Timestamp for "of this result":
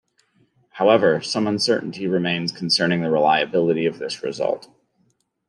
3.85-4.67